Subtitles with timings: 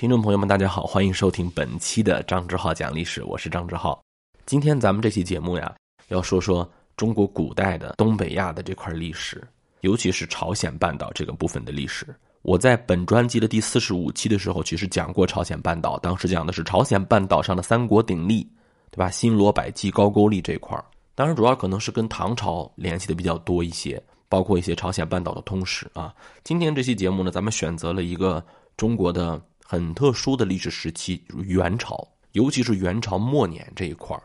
[0.00, 4.02] 听众朋友们，大家好，欢迎收听本期的张志浩讲历史，我是张志浩。
[4.46, 5.76] 今天咱们这期节目呀，
[6.08, 9.46] 要说说中国古代的东北亚的这块历史，
[9.82, 12.06] 尤其是朝鲜半岛这个部分的历史。
[12.40, 18.42] 我在本专辑的第四十五期的时候，其实讲过朝鲜半岛，当时讲的是朝鲜半岛上的三国鼎立，
[18.90, 19.10] 对吧？
[19.10, 20.82] 新罗、百济、高句丽这块
[21.14, 26.14] 当然主要可能是跟唐朝联系的比较多一些，包括一些朝鲜半岛的通史啊。
[26.42, 28.42] 今天这期节目呢，咱们选择了一个
[28.78, 29.38] 中国的。
[29.70, 34.20] 很特殊的历史时期，元朝，尤其是元朝末年这一块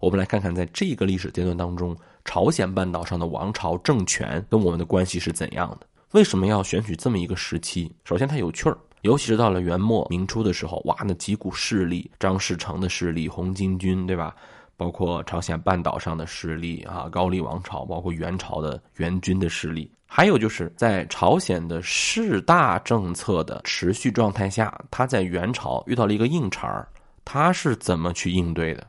[0.00, 5.86] 我们来看看，在这个历史阶段当中，朝鲜半岛上的王朝政权跟我们的关系是怎样的？
[6.14, 7.88] 为什么要选取这么一个时期？
[8.04, 14.34] 首先，它有趣儿，尤其是到了元末明初的时候，哇，那几股势力，张士诚的势力，红巾军，对吧？
[14.78, 19.90] 包括朝鲜半岛上的势力啊，高丽王朝，包括元朝的元军的势力。
[20.06, 26.88] 还有就是在朝鲜的士大政策的持续状态下，他在元朝遇到了一个硬茬儿，
[27.24, 28.86] 他是怎么去应对的？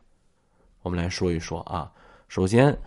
[0.84, 1.92] 我们来说一说啊。
[2.28, 2.78] 首先，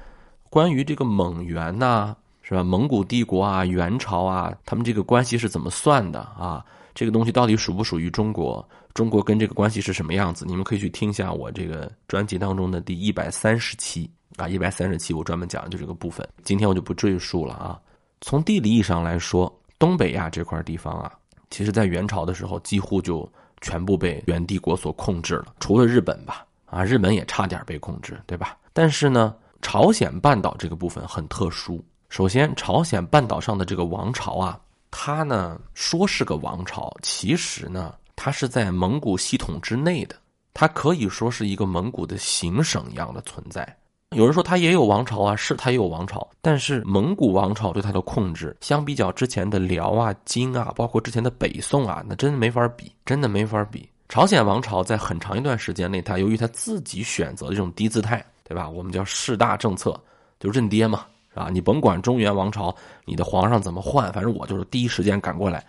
[0.49, 2.63] 关于这个蒙元呐，是吧？
[2.63, 6.65] 蒙古帝国啊，元朝啊，他们这个关系是怎么算的啊？
[6.95, 8.67] 这个东西到底属不属于中国？
[8.95, 10.45] 中国跟这个关系是什么样子？
[10.47, 16.29] 你们可以去听一下我这个专辑当中的第一百三十期啊，一百三十期我专门讲的就这个部分。
[16.45, 17.81] 今天我就不赘述了啊。
[18.21, 21.11] 从地理意义上来说，东北亚这块地方啊，
[21.51, 23.27] 其实在元朝的时候几乎就
[23.61, 28.57] 全部被元帝国所控制了，除了日本吧，啊，日本也差点被控制，对吧？
[28.73, 31.83] 但是呢，朝鲜半岛这个部分很特殊。
[32.11, 34.61] 首先，朝鲜半岛上的这个王朝啊，
[34.93, 40.15] 它呢说是个王朝，其实呢，它是在蒙古系统之内的，
[40.55, 43.77] 它可以说是一个蒙古的行省一样的存在。
[44.11, 53.89] 有人说他也有王朝啊，是他也有王朝，但是蒙古王朝对他的控制，相比较之前的辽啊、金啊，包括之前的北宋啊，那真的没法比，真的没法比。
[54.11, 58.69] 朝鲜王朝在很长一段时间内，他由于他自己选择的这种低姿态，对吧？
[58.69, 59.99] 我们叫士大政策，
[60.39, 61.49] 就认爹嘛，啊？
[61.51, 65.65] 你甭管中原王朝，你的皇上怎么换，反正我就是第一时间赶过来，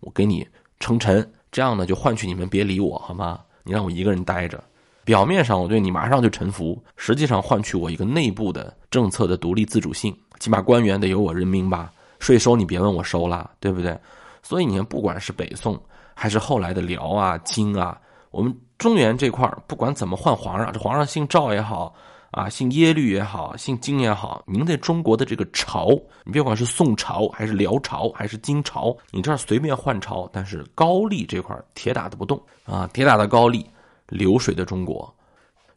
[0.00, 0.46] 我给你
[0.80, 3.40] 称臣，这样呢就换取你们别理我，好吗？
[3.62, 4.62] 你让我一个人待着。
[5.04, 13.98] 表面上我对你马上就臣服，实际上换取我一个内部的政策的独立自主性，起码官员得由我任命吧，税收你别问我收了，对不对？
[14.42, 15.78] 所以你看，不管是北宋
[16.14, 18.00] 还是后来的辽啊、金啊，
[18.30, 21.94] 我们中原这块不管怎么换皇上，这皇上姓赵也好
[22.34, 25.90] 啊，姓耶律也好，姓金也好，您在中国的这个朝，
[26.24, 33.66] 你别管是宋朝还是辽朝还是金朝，你这儿随便换朝，但是高丽这块铁打的不动啊，铁打的高丽。
[34.08, 35.12] 流水的中国，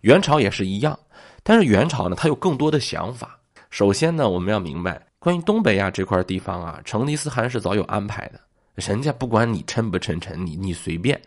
[0.02, 1.00] 元朝也是一样，
[1.44, 3.40] 但是元朝呢，它有更多的想法。
[3.70, 8.40] 首先呢，我们要明白，关于东北亚这块地方啊，成吉思汗是早有安排的。
[8.76, 11.20] 人家不管你称不称臣，你你随便，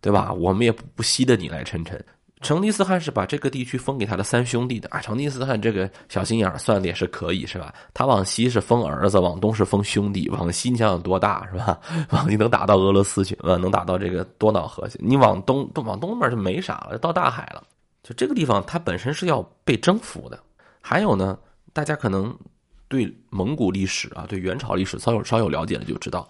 [0.00, 0.32] 对吧？
[0.32, 2.02] 我们也不不稀得你来称臣。
[2.42, 5.00] 成吉思汗是把这个地区封给他的三兄弟的啊。
[5.00, 7.72] 成吉思汗这个小心眼算的也是可以，是吧？
[7.94, 10.28] 他往西是封儿子，往东是封兄弟。
[10.28, 11.80] 往西你想想多大，是吧？
[12.12, 14.98] 往西能打到俄罗斯去，呃，能打到这个多瑙河去。
[15.02, 17.62] 你往东，往东面就没啥了，到大海了。
[18.02, 20.38] 就这个地方，它本身是要被征服的。
[20.80, 21.38] 还有呢，
[21.72, 22.36] 大家可能
[22.86, 26.28] 对蒙古历史啊，对元朝历史稍有稍有了解的就知道。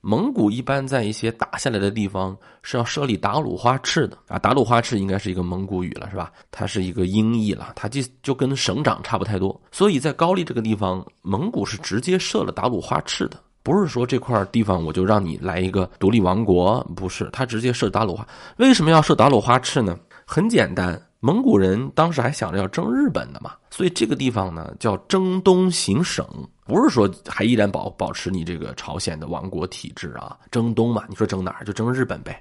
[0.00, 6.32] 蒙古一般在一些打下来的地方是要设立达鲁花赤的啊，达鲁花赤应该是一个蒙古语了，是吧？
[6.50, 9.60] 它是一个音译了，它就就跟省长差不太多。
[9.72, 18.26] 所以在高丽这个地方，蒙古是直接设了达鲁花赤的，不是说这块地方我就让你来一个独立王国，不是，他直接设达鲁花。
[18.58, 19.98] 为什么要设达鲁花赤呢？
[20.24, 21.00] 很简单。
[21.20, 26.24] 蒙古人当时还想着要征日本的嘛，所以这个地方呢叫征东行省，
[26.68, 32.40] 不是说还依然保保持你这个朝鲜的王国体制啊，征东嘛，你说争哪儿就征日本呗。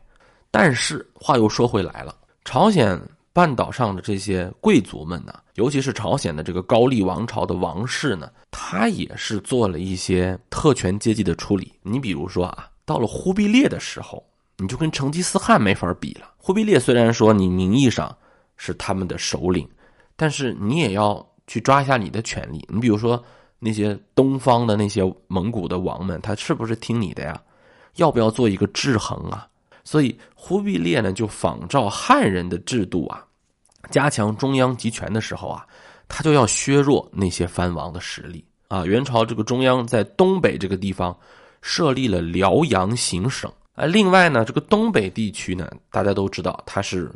[0.51, 2.13] 但是话又说回来了，
[2.45, 3.01] 朝鲜
[3.33, 11.73] 半岛上的这些贵族们呢，尤其是朝鲜的这个高丽王朝的王室呢，他也是做了一些特权阶级的处理。
[11.81, 14.23] 你比如说啊，到了忽必烈的时候，
[14.57, 16.29] 你就跟成吉思汗没法比了。
[16.37, 18.15] 忽必烈虽然说你名义上。
[18.59, 19.69] 是他们的首领，
[20.15, 22.67] 但是你也要去抓一下你的权利。
[22.67, 23.23] 你比如说
[23.59, 27.41] 那些东方的那些蒙古的王们，他是不是听你的呀？
[27.95, 29.47] 要不要做一个制衡啊？
[29.83, 33.25] 所以忽必烈呢，就仿照汉人的制度啊，
[33.89, 35.65] 加强中央集权的时候啊，
[36.07, 38.85] 他就要削弱那些藩王的实力啊。
[38.85, 41.17] 元朝这个中央在东北这个地方
[41.61, 43.85] 设立了辽阳行省啊。
[43.85, 47.11] 另外呢，这个东北地区呢，大家都知道它是。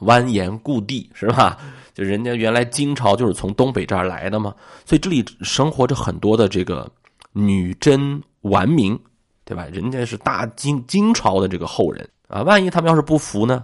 [0.00, 1.56] 蜿蜒故地是吧？
[1.94, 4.54] 就人家原来金朝就是从东北这儿来的嘛，
[4.84, 6.90] 所以这里生活着很多的这个
[7.32, 8.98] 女真顽民，
[9.44, 9.64] 对吧？
[9.72, 13.62] 人家是大金金朝的这个后人，啊，万一他们要是不服呢？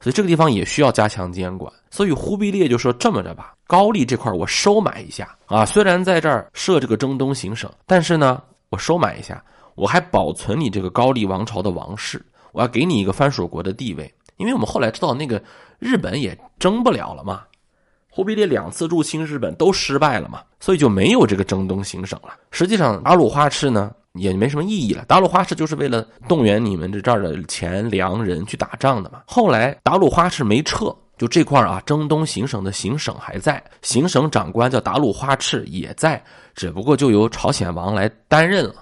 [0.00, 1.70] 所以这个地方也需要加强监管。
[1.90, 15.42] 所以忽必烈就说这么着吧，高丽这块我收买一下啊，虽然在这儿设这个征东行省，但是呢，我收买一下，我还保存你这个高丽王朝的王室，我要给你一个藩属国的地位，因为我们后来知道那个
[15.78, 17.42] 日本也争不了了嘛。
[18.10, 22.34] 忽必烈两次入侵日本都失败了嘛，所以就没有这个征东行省了。
[22.50, 25.04] 实际上，达鲁花赤呢也没什么意义了。
[25.06, 29.22] 达鲁花赤就是为了动员你们这这儿的钱粮人去打仗的嘛。
[29.26, 36.22] 后来达鲁花赤没撤，就这块啊，征东行省的行省还在，行省长官叫达鲁花赤也在，
[36.54, 38.74] 只不过就由朝鲜王来担任了。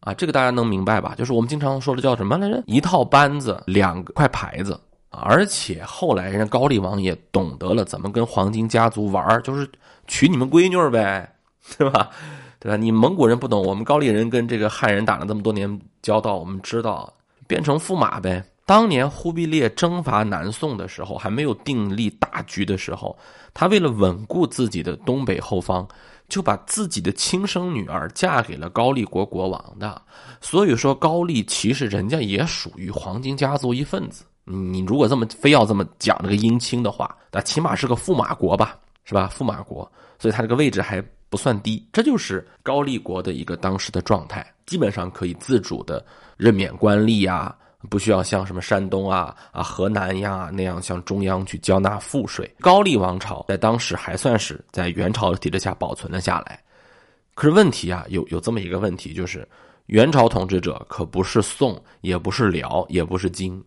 [0.00, 1.14] 啊，这个大家能明白吧？
[1.16, 2.60] 就是我们经常说的叫什么来着？
[2.66, 4.76] 一套班子，两块牌子。
[5.12, 9.70] 而且后来人家高丽王也懂得了怎么跟黄金家族玩就是
[10.06, 11.30] 娶你们闺女呗，
[11.78, 12.10] 对吧？
[12.58, 12.76] 对吧？
[12.76, 17.12] 你蒙古人不懂，我们高丽人跟这个汉人打了这么多年交道，我们知道
[17.46, 18.42] 变成驸马呗。
[18.64, 23.18] 当年忽必烈征伐南宋的时候，还没有订立大局的时候，
[23.52, 25.86] 他为了稳固自己的东北后方，
[26.28, 30.00] 就把自己的亲生女儿嫁给了高丽国国王的。
[30.40, 34.24] 所以说，高丽其实人家也属于黄金家族一份子。
[34.44, 39.30] 你如果这么非要这么讲这个姻亲的话，那起码是个驸马国吧，是吧？
[39.36, 41.86] 驸马国，所以它这个位置还不算低。
[41.92, 46.04] 这就是高丽国的一个当时的状态，基本上可以自主的
[46.36, 47.56] 任免官吏啊，
[47.88, 52.52] 不需要像什么山东啊、啊河南呀那样向中央去交纳赋税。
[52.60, 56.60] 高丽王朝在当时还算是在元朝的体制下保存了下来。
[57.34, 59.48] 可是问题啊，有有这么一个问题，就是
[59.86, 63.62] 元朝统治者可不是宋，也不是辽，也不是金。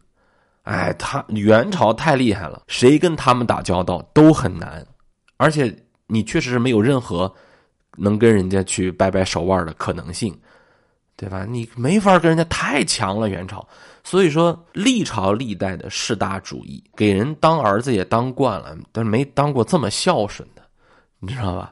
[0.65, 4.83] 哎，他元朝太厉害了，谁跟他们打交道都很难，
[5.37, 5.71] 而且
[6.07, 7.31] 你确实是没有任何
[7.95, 10.35] 能跟人家去掰掰手腕的可能性，
[11.15, 11.45] 对吧？
[11.47, 13.65] 你没法跟人家太强了，元朝。
[14.03, 20.63] 所以说，历朝历代的士大主义，给人当儿子也当惯了，但是没当过这么孝顺的，
[21.19, 21.71] 你知道吧？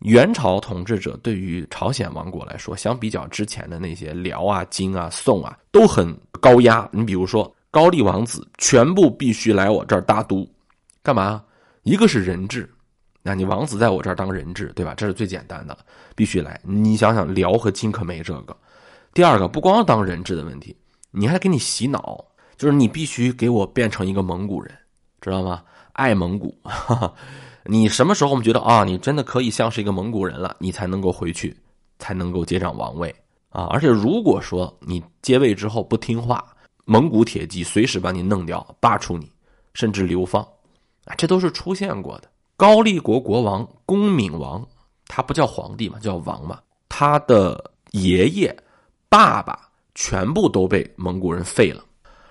[0.00, 6.88] 元朝统治者对于朝鲜王国来说，相比较之前的那些辽啊、金啊、宋啊，都很高压。
[6.90, 7.48] 你比如说。
[7.74, 10.48] 高丽王子全部必须来我这儿大都，
[11.02, 11.42] 干嘛？
[11.82, 12.72] 一个是人质，
[13.20, 14.94] 那你王子在我这儿当人质，对吧？
[14.94, 15.76] 这是最简单的，
[16.14, 16.60] 必须来。
[16.62, 18.56] 你想想，辽和金可没这个。
[19.12, 20.76] 第二个，不光当人质的问题，
[21.10, 22.24] 你还给你洗脑，
[22.56, 24.72] 就是你必须给我变成一个蒙古人，
[25.20, 25.64] 知道吗？
[25.94, 27.14] 爱蒙古，哈 哈
[27.64, 31.56] 你什么时候我们觉得啊，你真的可以像是一个蒙古人了，你才能够回去，
[31.98, 33.12] 才能够接掌王位
[33.48, 33.64] 啊。
[33.64, 36.53] 而且如果说你接位之后不听话，
[36.84, 39.30] 蒙古铁骑随时把你弄掉，罢黜你，
[39.72, 40.42] 甚至流放，
[41.04, 42.28] 啊，这都是出现过的。
[42.56, 44.66] 高丽国国王恭敏王，
[45.06, 46.60] 他不叫皇帝嘛，叫王嘛。
[46.88, 48.56] 他的爷爷、
[49.08, 51.82] 爸爸全部都被蒙古人废了，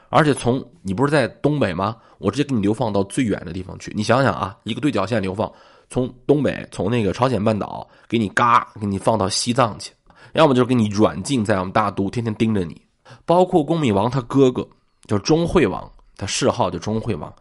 [0.10, 1.98] 而且从你不是在东北吗？
[2.20, 3.92] 我直接给你流放到最远的地方去。
[3.94, 5.52] 你想想啊，一个对角线流放，
[5.90, 9.92] 从东北，从那个朝鲜半岛，给你嘎，给你放到西藏去，
[10.32, 12.82] 要么就是给你软禁在我们大都，天天盯着你。
[13.25, 14.68] 包括恭敏王他哥哥
[15.07, 17.33] 叫钟惠王，他谥号叫钟惠王，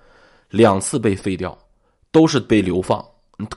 [0.50, 1.56] 两次被废掉，
[2.10, 3.04] 都是被流放。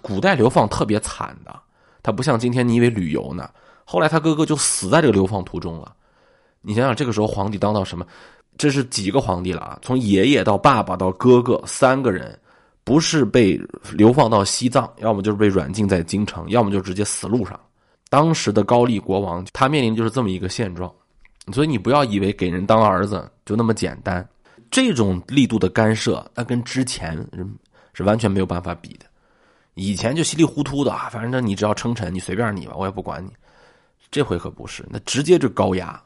[0.01, 1.55] 古代流放特别惨的，
[2.01, 3.49] 他不像今天你以为旅游呢。
[3.83, 5.93] 后来他哥哥就死在这个流放途中了。
[6.61, 8.05] 你想想，这个时候皇帝当到什么？
[8.57, 9.77] 这是几个皇帝了啊？
[9.81, 12.39] 从爷爷到爸爸到哥哥，三个人
[12.83, 13.59] 不是被
[13.91, 17.59] 流放到西藏，要么就是被软禁在京城，要么就直接死路上。
[18.09, 20.91] 当时的高丽国王他面临就是这么一个现状。
[21.53, 24.27] 所以你不要以为给人当儿子就那么简单，
[24.71, 27.15] 这种力度的干涉，那跟之前
[27.93, 29.05] 是完全没有办法比的。
[29.75, 33.31] 以前就稀里糊涂的啊，反正你只要称臣，你随便你吧，我也不管你。
[34.09, 36.01] 这回可不是，那直接就高压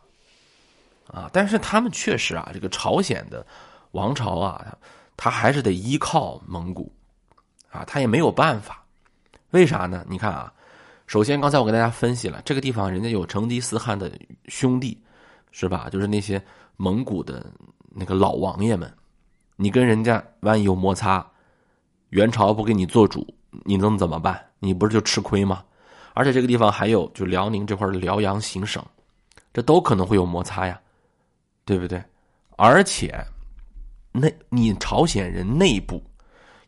[1.07, 1.29] 啊！
[1.31, 3.45] 但是他们确实啊，这个朝鲜的
[3.91, 4.75] 王朝啊，
[5.15, 6.91] 他还是得依靠蒙古
[7.69, 8.83] 啊，他也没有办法。
[9.51, 10.03] 为啥呢？
[10.09, 10.51] 你看啊，
[11.05, 14.11] 首先刚才我给大家分析了，这个地方人家有成吉思汗的
[14.47, 14.99] 兄弟。
[15.51, 15.89] 是吧？
[15.91, 16.41] 就是那些
[16.77, 17.51] 蒙古的
[17.89, 18.91] 那个老王爷们，
[19.55, 21.25] 你跟人家万一有摩擦，
[22.09, 23.27] 元朝不给你做主，
[23.65, 24.45] 你能怎么办？
[24.59, 25.63] 你不是就吃亏吗？
[26.13, 28.83] 而且这个地方还有就辽宁这块辽阳行省，
[29.51, 30.79] 这都可能会有摩擦呀，
[31.65, 32.03] 对不对？
[32.55, 33.25] 而且，
[34.11, 36.01] 那你朝鲜人内部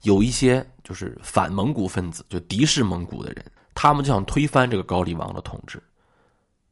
[0.01, 3.45] 有一些就是反蒙古分子，就敌视蒙古的人，
[3.75, 5.81] 他们就想推翻这个高丽王的统治，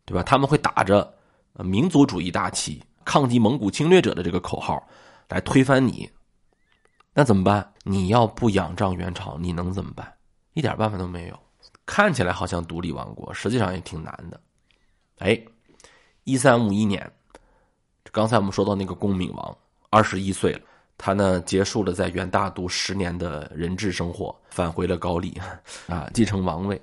[0.06, 0.24] 对吧？
[0.24, 1.14] 他们会打着。
[1.56, 4.82] 民族主义大旗，抗击蒙古侵略者的这个口号，
[5.28, 6.10] 来推翻你，
[7.14, 7.74] 那怎么办？
[7.84, 10.14] 你要不仰仗元朝，你能怎么办？
[10.54, 11.40] 一点办法都没有。
[11.86, 14.40] 看起来好像独立王国，实际上也挺难的。
[15.18, 15.42] 哎，
[16.24, 17.12] 一三五一年，
[18.12, 19.58] 刚才我们说到那个恭敏王
[19.90, 20.62] 二十一岁了。
[21.02, 25.36] 他呢，结束了在元大都十年的人质生活，返回了高丽，
[25.88, 26.80] 啊，继承王位。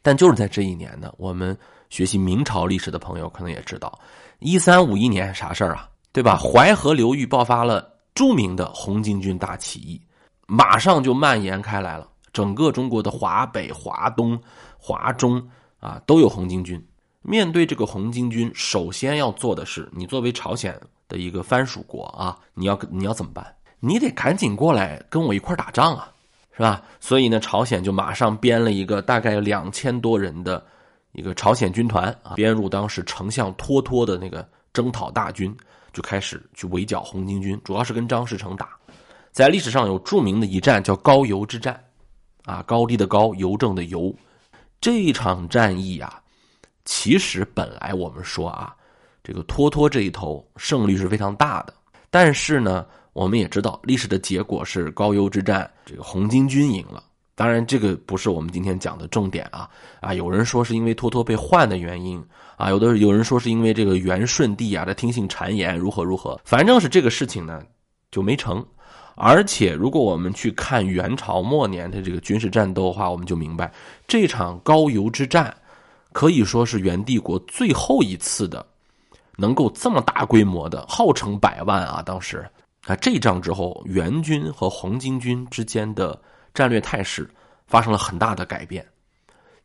[0.00, 1.56] 但就是在这一年呢，我们
[1.92, 4.00] 学习明朝历史的朋友可能也知道，
[4.38, 5.86] 一三五一年啥事儿啊？
[6.10, 6.38] 对吧？
[6.38, 10.00] 淮河流域爆发了著名的红巾军大起义，
[10.46, 12.08] 马上就蔓延开来了。
[12.32, 14.40] 整个中国的华北、华东、
[14.78, 15.46] 华中
[15.80, 16.82] 啊，都有红巾军。
[17.20, 20.74] 面对这个红巾军，首先要做的是，你作为朝鲜。
[21.08, 23.54] 的一个藩属国啊，你要你要怎么办？
[23.80, 26.10] 你得赶紧过来跟我一块打仗啊，
[26.56, 26.82] 是吧？
[27.00, 30.64] 所以呢，朝鲜就马上编了一个大概两千多人的
[31.12, 35.54] 一个朝鲜军团啊，编入当时丞相托托的那个征讨大军，
[35.92, 38.70] 就开始去围剿红巾军，主要是跟张士诚打。
[39.30, 41.82] 在历史上有著名的一战叫高邮之战，
[42.44, 44.14] 啊，高丽的高，邮政的邮。
[44.80, 46.20] 这一场战役啊，
[46.84, 48.74] 其实本来我们说啊。
[49.24, 51.72] 这个托托这一头胜率是非常大的，
[52.10, 57.00] 但是呢，我们也知道历史的结果是高邮之战，这个红巾军赢了。
[57.34, 59.68] 当然，这个不是我们今天讲的重点啊
[60.00, 60.12] 啊！
[60.12, 62.22] 有人说是因为托托被换的原因
[62.56, 67.62] 啊，有的有人说是因为这个元顺帝啊，他听信谗言如何如何，反正是这个事情呢
[68.10, 68.64] 就没成。
[69.14, 73.72] 而且，如果我们去看元朝末年的这个军事战斗的话，我们就明白
[74.06, 75.54] 这场高邮之战
[76.12, 78.64] 可以说是元帝国最后一次的。
[79.38, 82.02] 能够这么大规模的，号称百万啊！
[82.02, 82.46] 当时
[82.86, 86.20] 啊，这仗之后，元军和红巾军之间的
[86.54, 87.28] 战略态势
[87.66, 88.86] 发生了很大的改变。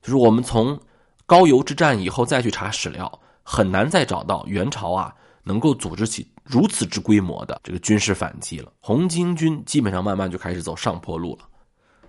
[0.02, 0.80] 就是我们从
[1.26, 5.14] 高邮之战以后再去查史料，很难再找到元朝啊
[5.44, 8.72] 能够组织起如此之规模的这个军事反击了。
[8.80, 11.48] 红巾军基本上慢慢就开始走上坡路了。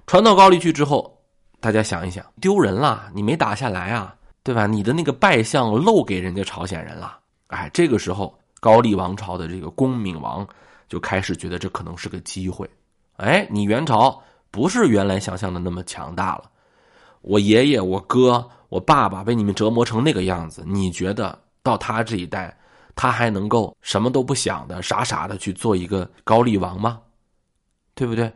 [0.07, 1.19] 传到高丽去之后，
[1.61, 4.67] 大家想一想，丢人了，你没打下来啊，对吧？
[4.67, 7.19] 你的那个败相漏给人家朝鲜人了。
[7.49, 10.47] 哎，这个时候高丽王朝的这个恭敏王
[10.89, 12.69] 就开始觉得这可能是个机会。
[13.17, 16.51] 哎，你元朝不是原来想象的那么强大了。
[17.21, 22.57] 我爷爷、我哥、我爸爸被你们折磨成那个样子，你觉得到他这一代，
[22.95, 27.01] 他还能够什么都不想的傻傻的去做一个高丽王吗？
[27.95, 28.33] 对不对？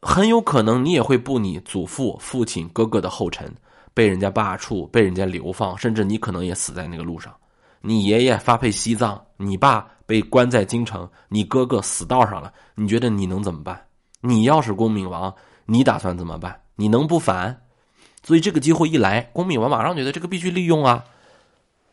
[0.00, 3.52] 很有可能你也会步你祖父、父亲、哥哥的后尘，
[3.94, 7.34] 被人家罢黜，被人家流放，甚至你可能也死在那个路上。
[7.80, 13.80] 你爷爷发配西藏，你爸被关在京城，你哥哥死道上了，你觉得你能怎么办？
[14.22, 15.34] 你要是公敏王，
[15.66, 16.62] 你打算怎么办？
[16.76, 17.62] 你能不反？
[18.22, 21.04] 所以这个机会一来，公敏王马上觉得这个必须利用啊！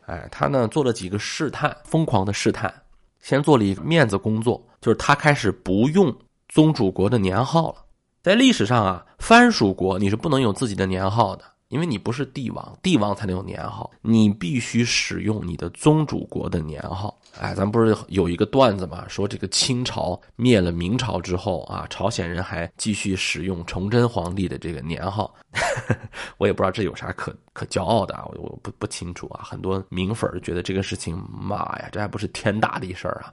[0.06, 2.72] 哎，他呢做了几个试探，疯狂的试探，
[3.20, 6.16] 先做了一个面子工作，就是他开始不用
[6.48, 7.84] 宗主国的年号了。
[8.22, 11.44] 在历史上啊，藩属国你是不能有自己的年号的。
[11.70, 17.16] 因为你不是帝王，帝王才能有年号，你必须使用你的宗主国的年号。
[17.38, 25.32] 哎，咱不是有一个段子嘛，说这个清朝灭了明朝之后啊，朝鲜人还继续使用崇祯皇帝的这个年号。
[26.38, 29.42] 我也不知道这有啥可可骄傲的啊，我我不不清楚啊。
[29.44, 33.24] 很多明粉觉得这个事情，妈呀，这还不是天大的事儿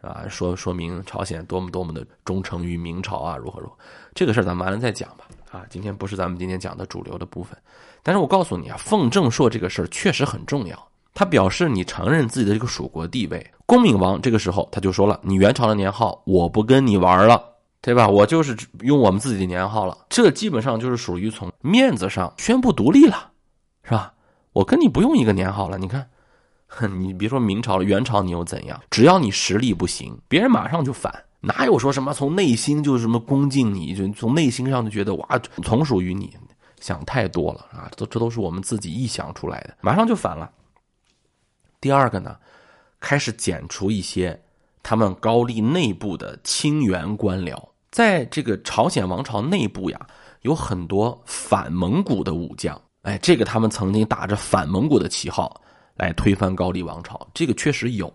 [0.00, 3.76] 啊，啊，说说明朝鲜多么多么的忠诚于明朝啊，如何如何。
[4.14, 5.26] 这个事儿咱完了再讲吧。
[5.50, 7.58] 啊，今天不是咱们今天讲的主流的部分，
[8.02, 10.88] 但是我告诉你啊，奉正朔这个事儿确实很重要。
[11.12, 13.44] 他表示你承认自己的这个蜀国地位。
[13.66, 17.42] 恭敏王这个时候他就说了，你元朝的年号我不跟你玩了，
[17.80, 18.08] 对吧？
[18.08, 19.98] 我就是用我们自己的年号了。
[20.08, 23.32] 这基本上就是属于从面子上宣布独立了，
[23.82, 24.14] 是吧？
[24.52, 25.76] 我跟你不用一个年号了。
[25.78, 26.08] 你看，
[26.68, 28.80] 哼 你别说明朝了，元朝你又怎样？
[28.88, 31.12] 只要你实力不行，别人马上就反。
[31.42, 36.36] 哪有说什么从内心就什么恭敬你，就从内心上就觉得哇，从属于你，
[36.80, 37.90] 想太多了啊！
[37.96, 40.50] 这这都是我们自己臆想出来的，马上就反了。
[41.80, 42.36] 第二个呢，
[43.00, 44.38] 开始剪除一些
[44.82, 47.58] 他们高丽内部的清源官僚，
[47.90, 50.06] 在这个朝鲜王朝内部呀，
[50.42, 55.58] 有很多反蒙古的武将，哎，这个他们曾经打着反蒙古的旗号
[55.94, 58.12] 来推翻高丽王朝，这个确实有，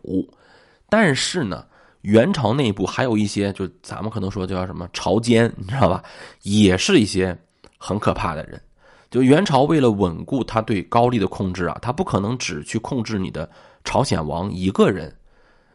[0.88, 1.66] 但是呢。
[2.06, 6.04] 元朝内部还有一些，就咱们可能说叫什么朝奸，你知道吧？
[6.44, 7.36] 也是一些
[7.80, 8.62] 很可怕的人。
[9.10, 13.50] 就元朝为了稳固他对高丽的控制啊，他不可能只去控制你的
[13.84, 15.16] 朝鲜王一个人，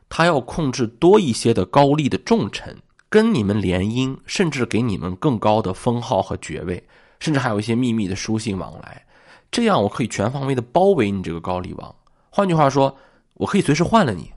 [0.09, 2.77] 他要控制多一些的高丽的重臣，
[3.09, 6.83] 跟你们联姻，甚至给你们更高的封号和爵位，
[7.19, 9.05] 甚至还有一些秘密的书信往来。
[9.51, 11.93] 这样我可以全方位的包围你这个高丽王。
[12.31, 12.97] 换句话说，
[13.35, 14.31] 我可以随时换了你。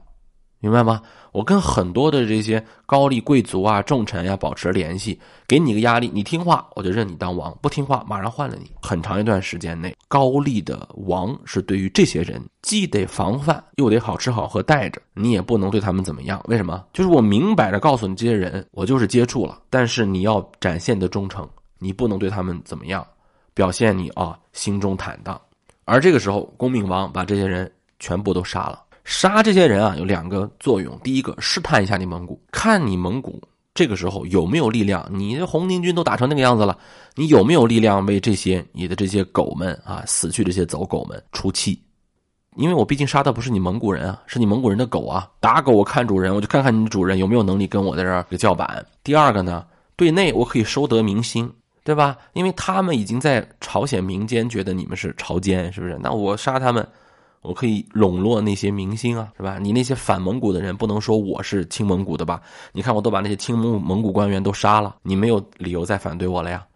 [0.64, 1.02] 明白吗？
[1.30, 8.70] 我跟很多的这些高丽贵族啊、重臣呀保持联系，给你个压力，你听话我就认你当王，不听话马上换了你。
[8.80, 16.42] 很长一段时间内，高丽的王是对于这些人既得防范，又得好吃好喝带着，你也不能对他们怎么样。
[16.46, 16.82] 为什么？
[16.94, 21.46] 就是我明摆着告诉你这些人，我就是接触了，但是你要展现的忠诚，
[21.78, 23.06] 你不能对他们怎么样，
[23.52, 25.38] 表现你啊心中坦荡。
[25.84, 28.83] 而这个时候，恭明王把这些人全部都杀了。
[29.04, 30.98] 杀这些人啊，有两个作用。
[31.04, 33.40] 第一个，试探一下你蒙古，看你蒙古
[33.74, 35.06] 这个时候有没有力量。
[35.12, 36.76] 你这红巾军都打成那个样子了，
[37.14, 41.78] 你有没有力量为这些你的这些狗们啊，死去这些走狗们出气？
[42.56, 45.28] 因为我毕竟杀的不是你蒙古人啊，是你蒙古人的狗啊。
[45.38, 48.84] 打狗我看主人，我就看看你主人有没有能力跟我在这儿叫板。
[49.02, 52.16] 第二个呢，对内我可以收得民心，对吧？
[52.32, 55.98] 因为他们已经在朝鲜民间觉得你们是朝奸，是不是？
[56.02, 56.86] 那我杀他们。
[57.44, 59.58] 我可以笼络那些明星啊，是吧？
[59.58, 62.40] 你那些反蒙古的人不能说我是亲蒙古的吧？
[62.72, 66.66] 你看我都把那些亲蒙蒙古官员都杀了，你没有理由再反对我了呀。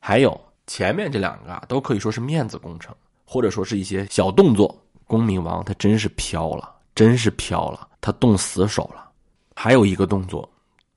[0.00, 2.94] 还有前面这两个啊，都可以说是面子工程，
[3.24, 4.76] 或者说是一些小动作。
[5.06, 9.08] 公明王他真是飘了，真是飘了，他动死手了。
[9.54, 10.46] 还有一个动作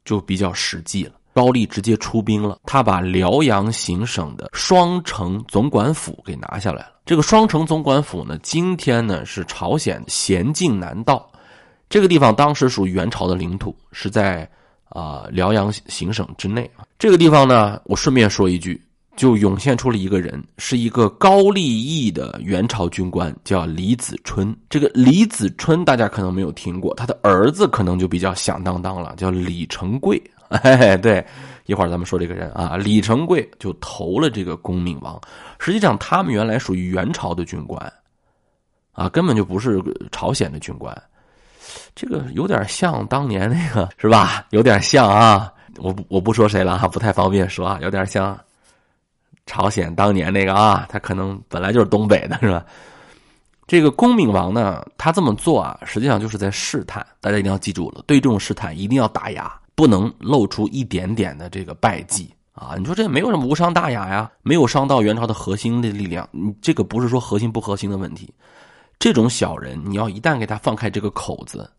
[0.03, 1.13] 就比较实际了。
[1.33, 6.91] 高丽直接出兵了，他把辽阳行省的双城总管府给拿下来了。
[7.05, 11.29] 这个双城总管府呢，今天呢是朝鲜咸镜南道
[11.89, 14.49] 这个地方，当时属于元朝的领土，是在
[14.87, 16.85] 啊辽阳行省之内啊。
[16.99, 18.81] 这个地方呢，我顺便说一句，
[19.17, 24.55] 就涌现出了一个人，是一个高丽裔的元朝军官，叫李子春。
[24.69, 30.21] 这个李子春大家可能没有听过，他的儿子可能就比较响当当了，叫李成贵。
[30.63, 31.25] 哎，对，
[31.65, 35.19] 一会儿咱们说这个人啊，李成桂就投了这个恭明王。
[35.59, 37.93] 实际上，他们原来属于元朝的军官，
[38.91, 39.81] 啊，根本就不是
[40.11, 40.95] 朝鲜的军官。
[41.95, 44.45] 这个有点像当年那个，是吧？
[44.49, 48.37] 有点像啊，我不我不说谁了哈，不太方便说啊，有点像
[49.45, 52.65] 朝鲜当年那个啊，他可能本来就是东北的，是吧？
[53.67, 59.49] 这个恭明王呢，他这么做啊，实际上就是在试探，大家一定要记住了，对这种试探一定要打压。
[59.75, 62.75] 不能露出一点点的这个败绩啊！
[62.77, 66.27] 你说这没有什么无伤大雅呀，没有伤到元朝的核心的力量。
[66.31, 68.31] 你这个不是说核心不核心的问题，
[68.99, 71.69] 这种小人，你要一旦给他放开这个口子，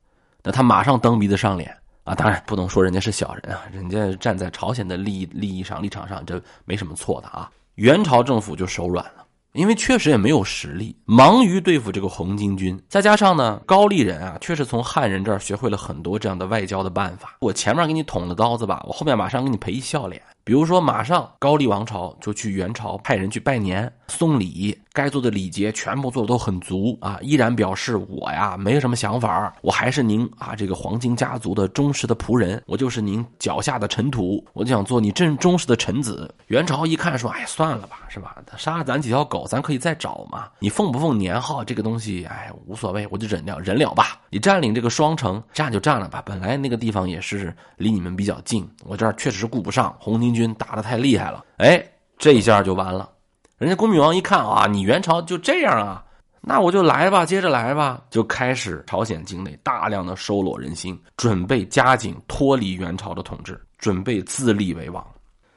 [0.42, 2.14] 那他马上蹬鼻子上脸啊！
[2.14, 7.50] 当然不能说人家是小人啊，人家站在朝鲜的利益利益上立场上，这没什么错的啊。
[7.76, 9.24] 元朝政府就手软了。
[9.52, 17.36] 因为确实也没有实力，忙于对付这个红巾军，再加上呢，高丽人啊，确实从汉人这儿学会了很多这样的外交的办法。
[17.40, 20.22] 我前面给你捅了刀子吧，我后面马上给你赔一笑脸。
[20.44, 36.34] 比如说，马上高丽王朝就去元朝派人去拜年、送礼，该做的礼节全部做的都很足啊，依然表示我呀没什么想法，我还是您啊这个黄金家族的忠实的仆人，我就是您脚下的尘土，我就想做你真忠实的臣子。
[36.48, 38.36] 元朝一看说，哎，算了吧，是吧？
[38.44, 40.48] 他杀咱几条狗，咱可以再找嘛。
[40.58, 44.18] 你奉不奉年号这个东西，哎，无所谓，我就忍了，忍了吧。
[44.32, 50.32] 你占领这个双城，占就占了吧，本来那个地方也是离你们比较近，我这儿确实顾不上红巾。
[50.32, 51.84] 军打的太厉害了，哎，
[52.16, 53.10] 这一下就完了。
[53.58, 56.02] 人家恭明王一看啊，你元朝就这样啊，
[56.40, 65.06] 那我就来吧，接着来吧，就开始朝鲜境内大量的收拢人心，准备加紧脱离元朝的统治，准备自立为王。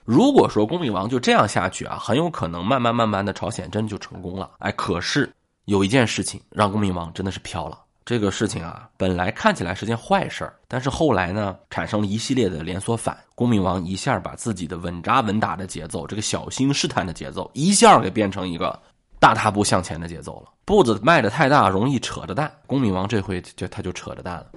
[0.04, 4.52] 如果说恭明王就这样下去啊，很有可能慢慢慢慢的朝鲜真就成功了。
[4.60, 5.32] 哎，可是
[5.64, 7.80] 有一件事情让恭明王真的是飘了。
[8.06, 13.18] 这个事情啊，本来看起来是件坏事，但是后来呢，产生了一系列的连锁反。
[13.34, 18.80] 恭明王一下把自己的稳扎稳打的节奏，这个小心试探的节奏，一下给变成一个
[19.20, 20.52] 大踏步向前的节奏了。
[20.66, 22.52] 步子迈的太大，容易扯着蛋。
[22.68, 24.52] 恭明王这回就他就扯着蛋了。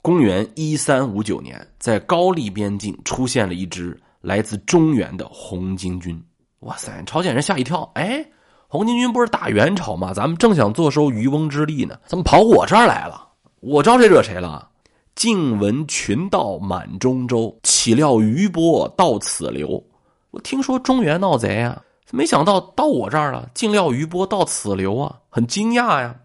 [0.00, 6.22] 公元一三五九年，在高丽边境出现了一支来自中原的红巾军。
[6.60, 8.24] 哇塞，朝鲜人吓一跳，哎。
[8.72, 10.14] 红巾军不是打元朝吗？
[10.14, 13.28] 咱们正想坐收渔翁之利呢，怎么跑我这儿来了？
[13.60, 14.66] 我招谁惹谁了？
[15.14, 19.84] 静闻群盗满中州，岂料余波到此流。
[20.30, 21.82] 我听说中原闹贼啊，
[22.12, 23.46] 没想到到我这儿了。
[23.52, 26.16] 竟料余波到此流啊，很惊讶呀。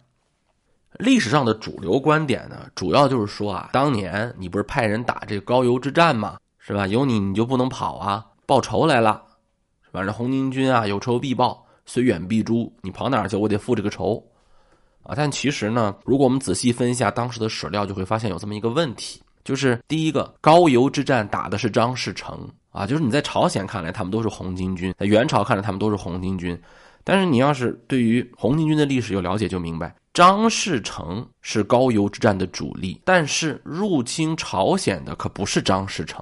[0.99, 6.37] 历史上的主流观点呢，主要就是说啊，当年你不是派人打这高邮之战吗？
[6.59, 6.87] 是吧？
[6.87, 8.25] 有你你就不能跑啊？
[8.45, 9.21] 报仇来了，
[9.91, 11.65] 反正红巾军啊有仇必报。
[11.87, 13.35] 虽远必诛，你跑哪儿去？
[13.35, 14.23] 我得复这个仇，
[15.01, 15.15] 啊！
[15.15, 26.61] 但其实呢，如果我们仔细分一下当时的史料，就会发现有这么一个问题，就是第一个高邮之战打的是张士诚啊，就是你在朝鲜看来他们都是红巾军，在元朝看来他们都是红巾军，
[27.05, 36.21] 但是你要是对于红巾军的历史有了解，就明白张士诚是高邮之战的主力，但是入侵朝鲜的可不是张士诚，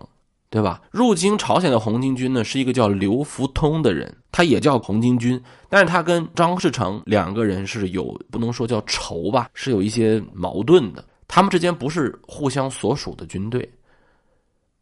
[0.50, 0.82] 对吧？
[0.92, 13.70] 入京朝鲜的红巾军呢，是一个叫刘福通的人，他也叫红巾军，但是他跟张士诚两个人是有不能说叫仇吧，是有一些矛盾的，他们之间不是互相所属的军队。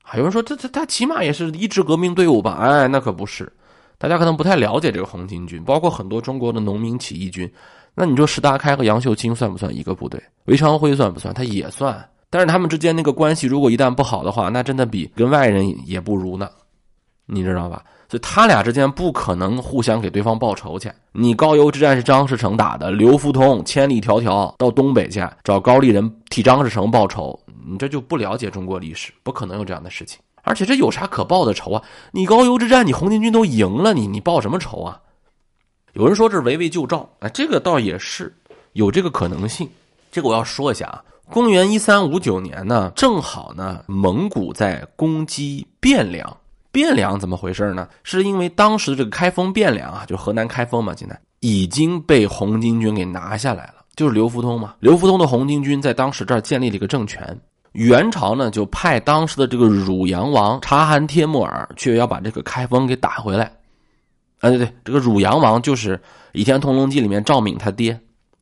[0.04, 2.58] 还有人说，他他他起码也是一支革命队伍吧？
[2.62, 3.52] 哎，那可不是。
[3.97, 7.49] 大家可能不太了解这个红巾军，包括很多中国的农民起义军。
[7.95, 10.21] 那你说石达开和杨秀清算不算一个部队？
[10.45, 11.34] 韦昌辉算不算？
[11.34, 12.06] 他也算。
[12.34, 16.50] 但是他们之间那个关系，如果一旦不好的话，那真的比跟外人也不如呢。
[17.28, 17.84] 你知道吧？
[18.10, 20.91] 所以他俩之间不可能互相给对方报仇去。
[21.12, 27.39] 你高邮之战是张士诚打的，刘福通千里迢迢到东北去找高丽人替张士诚报仇。
[27.67, 30.19] 你这就不了解中国历史，不可能有这样的事情。
[30.41, 31.84] 而且这有啥可报的仇啊？
[32.13, 35.00] 你高邮之战，你红巾军都赢了，你你报什么仇啊？
[35.93, 38.36] 有人说这是围魏救赵，哎，这个倒也是
[38.72, 39.69] 有这个可能性。
[40.12, 46.38] 这个我要说一下啊，公元一三五九年呢，正好呢，蒙古在攻击汴梁。
[46.72, 47.88] 汴梁怎么回事呢？
[48.04, 53.84] 是因为当时的这个开封汴梁啊，就河南开封嘛，现在已经被红巾军给拿下来了。
[53.96, 57.36] 就是刘福通嘛，刘福通的红巾军在当时这儿建立了一个政权。
[57.72, 63.46] 元朝呢，就派当时的这个汝阳王察罕帖木儿去要把这个开封给打回来。
[64.39, 65.98] 啊，对对，这个汝阳王就是
[66.34, 68.00] 《倚天屠龙记》里面赵敏他爹，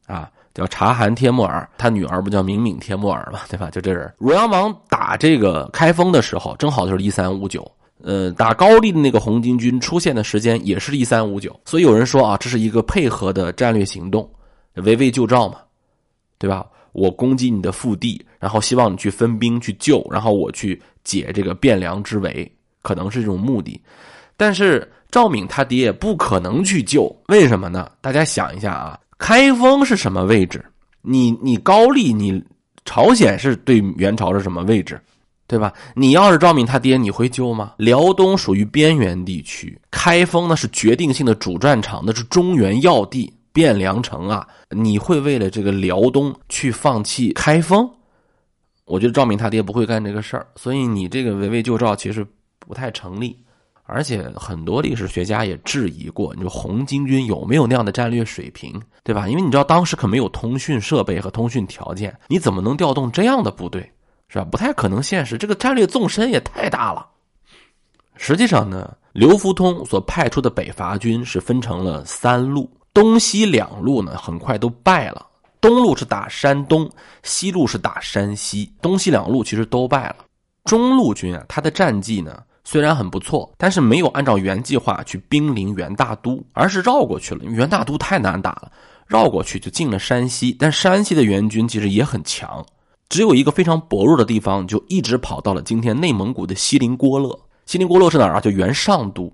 [0.07, 3.69] 啊，叫察罕帖木儿，他女儿不叫敏敏帖木儿嘛，对吧？
[3.69, 4.13] 就这人。
[4.17, 7.69] 汝阳王打这个开封的时候，正好就是一三五九，
[8.03, 14.29] 呃，打高丽的那个红巾军出现的时间也是一三五九，所以有人说啊，这是一个配合的战略行动，
[14.75, 15.59] 围魏救赵嘛，
[16.37, 16.65] 对吧？
[16.93, 23.79] 我攻击你的腹地，然后希望你去分兵去救，然后我去解这个汴梁之围，可能是这种目的。
[24.35, 27.89] 但是赵敏他爹不可能去救，为什么呢？
[28.01, 30.65] 大家想一下啊，开封是什么位置？
[31.03, 32.43] 你你高丽，你
[32.83, 34.99] 朝鲜是对元朝是什么位置？
[35.45, 35.71] 对吧？
[35.93, 37.73] 你要是赵敏他爹，你会救吗？
[37.77, 43.31] 辽东属于边缘地区，开封呢是决定性的主战场，那是中原要地。
[43.53, 47.87] 汴梁城啊，你会为了这个辽东去放弃开封？
[48.85, 52.25] 我觉得赵敏他爹不会干这个事儿，所以你这个围魏救赵其实
[52.57, 53.37] 不太成立。
[53.83, 59.27] 而且很多历史学家也质疑过，你说红巾军有没有那样的战略水平，对吧？
[59.27, 63.81] 因为你知道当时可没有通讯设备和通讯条件，你怎么能调动这样的部队，
[64.29, 64.45] 是吧？
[64.45, 65.37] 不太可能现实。
[65.37, 67.05] 这个战略纵深也太大了。
[68.15, 72.69] 实际上呢，刘福通所派出的北伐军是分成了三路。
[72.93, 75.25] 东西两路呢，很快都败了。
[75.59, 76.89] 东路是打山东，
[77.23, 78.71] 西路是打山西。
[78.81, 80.17] 东西两路其实都败了。
[80.65, 87.43] 中路军啊，他的战绩呢虽然很不错，但是没有按照原计划去兵临元大都，而是绕过去了。
[87.43, 88.71] 因为元大都太难打了，
[89.07, 90.55] 绕过去就进了山西。
[90.57, 92.65] 但山西的援军其实也很强，
[93.09, 97.37] 只有一个非常薄弱的地方，就一直跑到了今天内蒙古的锡林郭勒。
[97.65, 98.39] 锡林郭勒是哪儿啊？
[98.39, 99.29] 就元上都。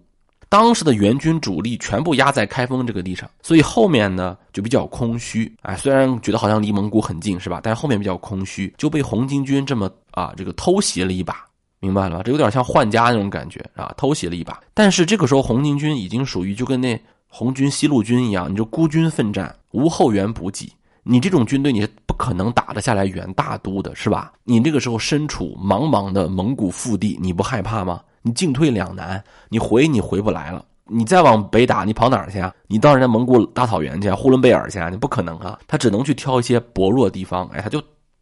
[0.49, 5.55] 当时的援军主力全部压在开封这个地上，所以后面呢就比较空虚。
[5.61, 7.59] 哎，虽然觉得好像离蒙古很近，是吧？
[7.61, 11.46] 但是后面比较空虚，就被红巾军这么啊这个偷袭了一把，
[11.79, 12.23] 明白了吧？
[12.23, 14.59] 这有点像换家那种感觉啊，偷袭了一把。
[14.73, 20.71] 但是这个时候红巾军已经属于就跟那红军西路军一样，你就孤军奋战，无后援补给，
[21.03, 24.33] 你这种军队你是不可能打得下来元大都的，是吧？
[24.43, 28.01] 你这个时候身处茫茫的蒙古腹地，你不害怕吗？
[28.23, 32.53] 你进退两难，你回你回不来了，你再往北打，你跑哪儿去啊？
[32.67, 35.57] 你到人家蒙古大草原去，呼伦贝尔去啊，你不可能啊！
[35.67, 37.81] 他只能去挑一些薄弱地方，哎，他就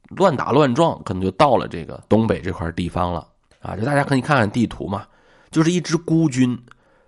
[0.09, 3.27] 乱打乱撞，可能就到了这个东北这块地方了
[3.65, 3.75] 啊！
[3.75, 5.06] 就大家可以看看地图嘛，
[5.51, 6.58] 就是一支孤军，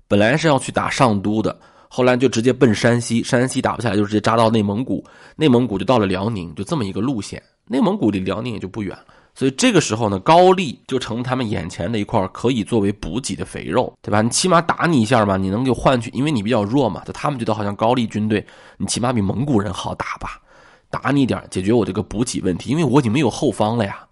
[0.07, 5.03] 本来是要去打上都的，后来就直接奔山西，山西打不下来，就直接扎到内蒙古，
[5.35, 7.41] 内蒙古就到了辽宁，就这么一个路线。
[7.67, 9.03] 内蒙古离辽宁也就不远了。
[9.35, 14.23] 所以这个时候呢，高丽就成他们眼前的一块可以作为补给的肥肉，对吧？
[14.23, 17.03] 你起码打你一下嘛，你能给换取，因为你比较弱嘛。
[17.05, 18.43] 就他们觉得好像高丽军队，
[18.77, 20.41] 你起码比蒙古人好打吧？
[20.89, 24.06] 打你一点，解决我这个补给问题，因为我已经没有后方了呀。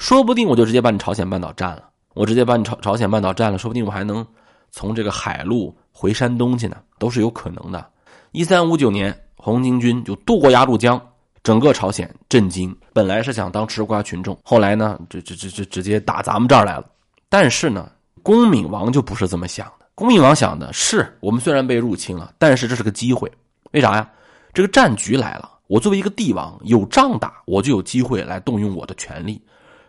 [0.00, 1.84] 说不定我就直接把你朝鲜半岛占了，
[2.14, 4.26] 我直接把你朝朝鲜半岛占了，说不定我还能
[4.70, 7.86] 从这个海路回山东去呢，都是有可能的。
[8.32, 10.98] 一三五九年，红巾军就渡过鸭绿江。
[11.42, 16.86] 整个朝鲜震惊，本来是想当吃瓜群众，后来呢，这这这这直接打咱们这儿来了。
[17.28, 17.90] 但是呢，
[18.22, 19.86] 恭敏王就不是这么想的。
[19.94, 23.30] 恭敏王想的是，我们虽然被入侵了，但是这是个机会。
[23.72, 24.10] 为啥呀？
[24.54, 29.42] 这个战局来了，我作为一个帝王，有仗打，我就有机会来动用我的权力，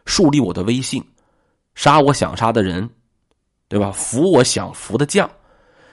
[0.06, 1.04] 树立我的威信，
[1.76, 2.90] 杀我想杀的人，
[3.68, 3.92] 对吧？
[3.92, 5.30] 服我想服的将。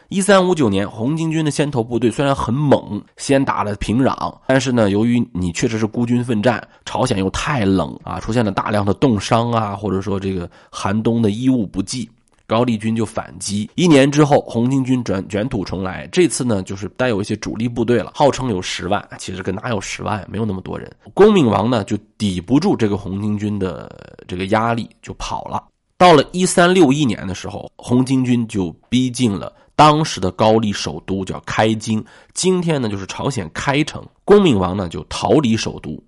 [0.09, 12.09] 一三五九年，红巾军的先头部队虽然很猛，先打了平壤，但是呢，由于你确实是孤军奋战，朝鲜又太冷啊，出现了大量的冻伤啊，或者说这个寒冬的衣物不济，
[12.49, 13.71] 高丽军就反击。
[13.75, 20.91] 一年之后，红巾军转卷土重来，这次呢，就是带有一些主力部队了，号称有十万，其实跟哪有十万，没有那么多人。
[21.13, 25.63] 恭闵王呢，就抵不住这个红巾军的这个压力，就跑了。
[25.99, 29.53] 到了一三六一年的时候，红巾军就逼近了。
[29.77, 34.05] 当时的高丽首都叫开京，今天呢就是朝鲜开城。
[34.25, 36.03] 恭闵王呢就逃离首都，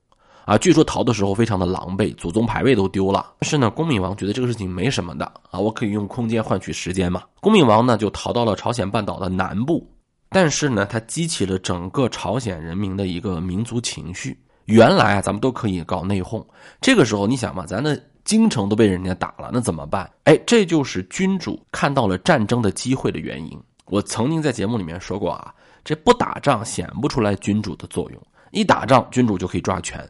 [0.50, 3.34] 啊，据说逃的时候非常的狼狈，祖宗牌位都丢了。
[3.38, 7.22] 但是呢，恭闵王觉得这个事情没什么的啊，我可以用空间换取时间嘛。
[7.40, 9.88] 恭闵王呢就逃到了朝鲜半岛的南部，
[10.28, 14.36] 但是呢，他激起了整个朝鲜人民的一个民族情绪。
[14.64, 16.44] 原来啊，咱们都可以搞内讧，
[16.80, 18.02] 这个时候你想嘛，咱的。
[18.22, 20.08] 京城都被人家打了，那怎么办？
[20.24, 23.58] 哎，这就是君主看到了战争的机会的原因。
[23.86, 30.08] 我曾经在节目里面说过啊，这不打仗显不出来君主的作用，一打仗君主就可以抓权。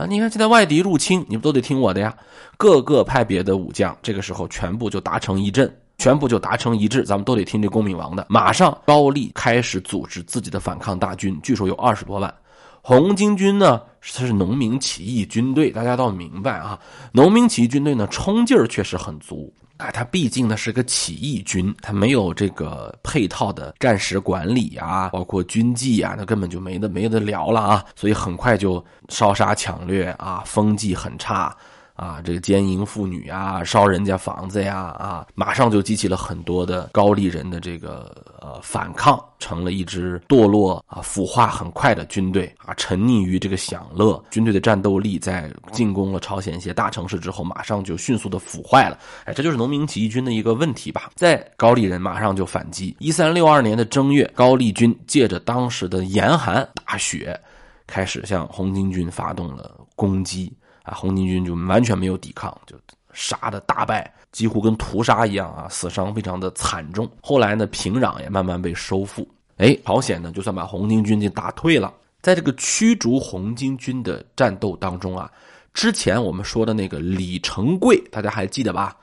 [0.00, 2.14] 啊，你看现在外敌入侵，你不都得听我的呀？
[2.56, 8.24] 各个派别的武将这个时候全部就达成一阵，全部就达成一致，咱们都得听这公明王的。
[8.30, 12.34] 马上高丽开始组织自己的反抗大军，据说有二十多万。
[12.80, 16.78] 红巾军呢，它是农民起义军队，大家都明白啊。
[17.12, 19.90] 农民起义军队呢，冲劲儿确实很足啊。
[19.90, 27.84] 他毕竟呢是个起义军，他没有这个配套的战时管理啊，包括军纪啊，那根本就没得没得聊了啊。
[27.96, 31.56] 所以很快就烧杀抢掠啊，风纪很差。
[31.94, 38.10] 啊，这个奸淫妇女啊，烧人家房子呀，啊，马上就激起了很多的高丽人的这个
[38.40, 44.22] 呃反抗，成了一支堕落啊、腐化很快的军队啊，沉溺于这个享乐。
[44.30, 48.98] 军队的战斗力在进攻了朝鲜一些大城市之后，马上就迅速的腐坏了。
[49.24, 51.10] 哎，这就是农民起义军的一个问题吧。
[51.14, 52.96] 在高丽人马上就反击。
[52.98, 57.38] 一三六二年的正月，高丽军借着当时的严寒大雪，
[57.86, 60.52] 开始向红巾军发动了攻击。
[60.82, 62.74] 啊，红巾军就完全没有抵抗，就
[63.12, 67.10] 杀的大败，几乎跟屠杀一样啊，死伤非常的惨重。
[67.20, 69.26] 后来呢，平壤也慢慢被收复。
[69.56, 71.92] 哎，朝鲜呢，就算把红巾军给打退了。
[72.22, 75.30] 在这个驱逐红巾军的战斗当中啊，
[75.72, 78.96] 之前我们说的那个李成桂，大家还记得吧？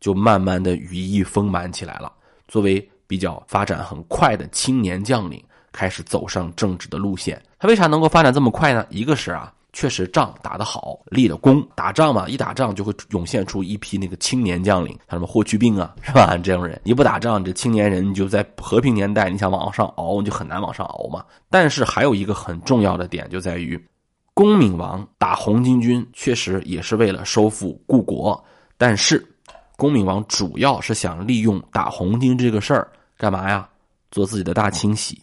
[0.00, 2.12] 就慢慢的羽翼丰满起来了。
[2.48, 7.40] 作为比较发展很快的青年将领，开始走上政治的路线。
[7.58, 8.84] 他为啥能够发展这么快呢？
[8.90, 9.52] 一个是啊。
[9.72, 11.66] 确实仗打得好，立了功。
[11.74, 16.36] 打仗嘛，一打仗就会涌现出一批那个青年将领，像什么霍去病啊，是吧？
[16.36, 21.24] 这样人，你不打仗，这青年人就在和平年代，你想往上熬，你就很难往上熬嘛。
[21.48, 23.82] 但是还有一个很重要的点，就在于，
[24.34, 28.44] 恭闵王打红巾军，确实也是为了收复故国。
[28.76, 29.26] 但是，
[29.78, 33.66] 恭闵王主要是想利用打红巾这个事儿干嘛呀？
[34.10, 35.18] 做自己的大清洗，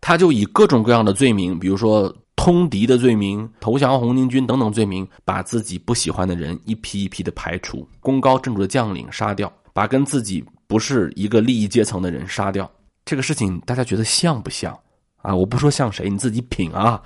[0.00, 2.10] 他就以各种各样的罪名，比如说。
[2.36, 12.70] 通敌的罪名、投降红巾军等等罪名，把自己不喜欢的人一批一批的排除，功高震主的将领杀掉，把跟自己不是一个利益阶层的人杀掉。
[13.04, 14.78] 这个事情大家觉得像不像
[15.16, 15.34] 啊？
[15.34, 17.02] 我不说像谁，你自己品啊。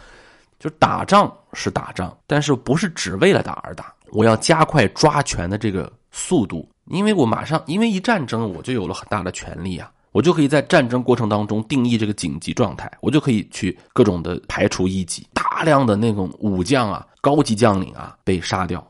[0.59, 3.95] 就打仗是打仗，但是不是只为了打而打。
[4.11, 9.89] 我要加快抓权的这个速度，因为我马上因为一战争，我就有了很大的权力啊。
[10.19, 18.85] 我就可以在战争过程当中定义这个紧急状态，我就可以去各种的排除异己，大量的那种武将啊、高级将领啊被杀掉，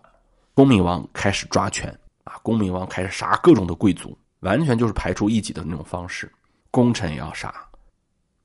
[0.54, 6.32] 公明王开始抓权啊，公明王开始杀各种的贵族，完全就是排除异己的那种方式，
[6.70, 7.54] 功臣也要杀，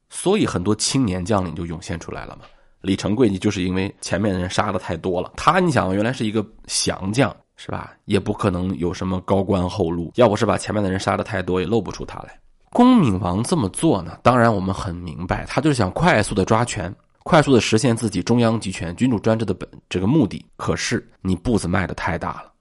[0.10, 2.42] 所以很多青年将领就涌现出来了嘛。
[2.82, 12.38] 李成桂，就是因为前面的人杀的太多了，他你想原来是一个降将是吧，也不可能有什么高官厚禄，要不是把前面的人杀的太多，也露不出他来。
[12.74, 14.18] 恭敏王这么做呢？
[14.24, 20.44] 当然，我们很明白，他就是想快速的抓权，快速的实现自己中央集权、君主专制的本这个目的。
[20.58, 22.52] 可是你步子迈的太大了，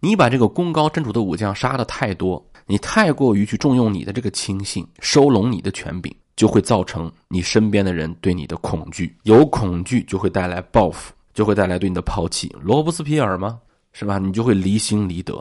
[0.00, 12.52] 你把这个功高震主的武将杀的太多，你太过于去重用你的这个亲信，收拢你的权柄，就会造成你身边的人对你的恐惧，有恐惧就会带来报复，就会带来对你的抛弃。
[12.60, 13.60] 罗伯斯皮尔吗？
[13.92, 14.18] 是吧？
[14.18, 15.34] 你就会离心离德。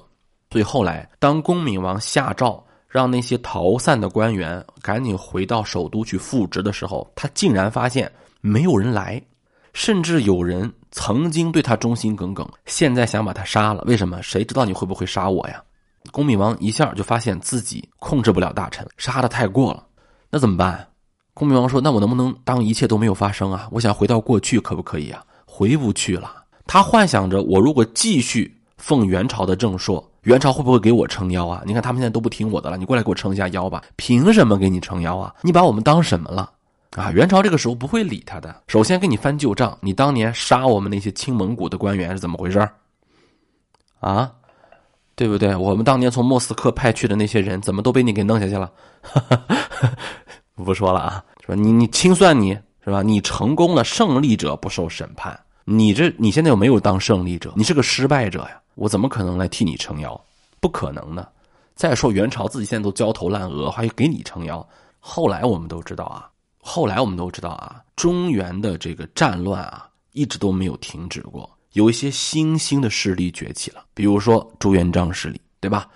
[0.51, 2.63] 所以后来，当恭敏王下诏。
[2.93, 9.19] 让那些逃散的官员赶紧回到首都去复职的时候，他竟然发现没有人来，
[9.73, 13.83] 甚至有人曾经对他忠心耿耿，现在想把他杀了。
[13.87, 14.21] 为什么？
[14.21, 15.59] 谁知道你会不会杀我呀？
[16.11, 19.83] 恭闵王一下就发现自己控制不了大臣，杀的太过了，
[20.29, 20.87] 那怎么办？
[21.33, 23.67] 恭闵王说：“那我能不能当一切都没有发生啊？
[23.71, 25.25] 我想回到过去，可不可以啊？
[25.47, 26.31] 回不去了。
[26.67, 31.61] 他幻想着，我如果继续奉元朝的正朔。”元朝会不会给我撑腰啊？
[31.65, 33.83] 你看他们现在都不听我的了，你过来给我撑一下腰吧。
[33.95, 35.33] 凭什么给你撑腰啊？
[35.41, 36.49] 你把我们当什么了？
[36.91, 38.55] 啊，元朝这个时候不会理他的。
[38.67, 42.59] 首先给你翻旧账，你当年杀我们那些清蒙古的官员是怎么回事
[43.99, 44.31] 啊，
[45.15, 45.55] 对不对？
[45.55, 48.71] 我们当年从莫斯科派去的那些人，怎么都被你给弄下去了？
[50.55, 53.01] 不说了啊，说你你清算你是吧？
[53.01, 55.37] 你成功了，胜利者不受审判。
[55.65, 58.61] 你这你现在又没有当胜利者，你是个失败者呀。
[58.75, 60.19] 我怎么可能来替你撑腰？
[60.59, 61.27] 不可能呢。
[61.75, 64.65] 再说元朝自己现在都焦头烂额，还给你撑腰。
[64.99, 71.49] 后来我们都知道啊，后来我们都知道啊，中原的这个战乱啊，一直都没有停止过。
[71.73, 75.89] 有一些新兴的势力崛起了，比如说朱元璋势力，对吧？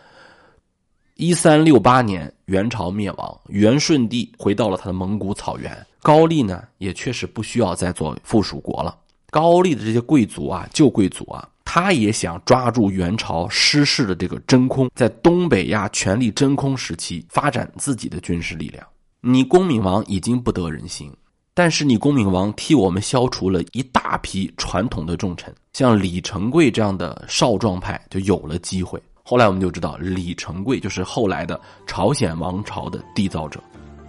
[1.13, 8.97] 一三六八年，元朝灭亡，元顺帝回到了他的蒙古草原，高丽呢，也确实不需要再做附属国了。
[9.29, 11.47] 高丽的这些贵族啊，旧贵族啊。
[11.69, 18.87] 他也想抓住元朝失势的这个真空，在东北亚权力真空时期发展自己的军事力量。
[19.19, 21.11] 你恭敏王已经不得人心，
[21.53, 28.97] 但是你恭敏王替我们消除了一大批传统的重臣，像李成桂这样的少壮派就有了机会。
[29.21, 33.61] 后来我们就知道，李成桂就是后来的朝鲜王朝的缔造者，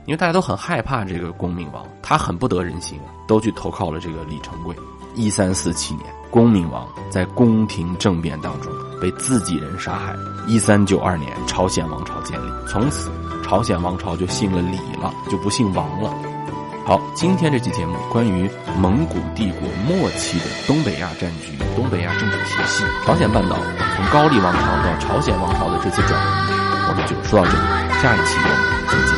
[0.09, 4.75] 因为大家都很害怕这个恭明王，他很不得人心，都去投靠了这个李成桂。
[5.15, 6.07] 一三四七年。
[6.31, 10.15] 恭明王在宫廷政变当中被自己人杀害。
[10.47, 13.11] 一三九二年，朝鲜王朝建立，从此
[13.43, 16.11] 朝鲜王朝就姓了李了，就不姓王了。
[16.87, 23.57] 好，今天这期节目关于蒙古帝国末期的东北亚战局、东北亚政治体系、朝鲜半岛
[23.97, 26.53] 从高丽王朝到朝鲜王朝的这次转移，
[26.89, 27.59] 我们就说到这里。
[28.01, 29.18] 下一期我们再见。